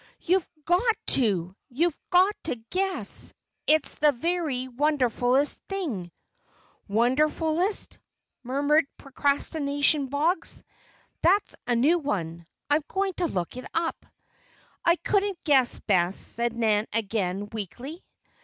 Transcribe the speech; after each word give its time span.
"You've 0.21 0.49
got 0.65 0.95
to! 1.13 1.55
You've 1.69 1.99
got 2.09 2.35
to 2.45 2.55
guess! 2.71 3.35
It's 3.67 3.93
the 3.99 4.11
very 4.11 4.67
wonderfulest 4.67 5.59
thing" 5.69 6.11
"'Wonderfulest'?" 6.89 7.99
murmured 8.41 8.85
"Procrastination 8.97 10.07
Boggs." 10.07 10.63
"That's 11.21 11.55
a 11.67 11.75
new 11.75 11.99
one. 11.99 12.47
I'm 12.67 12.81
going 12.87 13.13
to 13.17 13.27
look 13.27 13.57
it 13.57 13.65
up." 13.75 14.07
"I 14.83 14.95
couldn't 14.95 15.37
guess, 15.43 15.77
Bess," 15.81 16.17
said 16.17 16.53
Nan 16.55 16.87
again, 16.93 17.47
weakly. 17.53 18.03